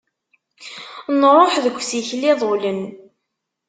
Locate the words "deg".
1.63-1.75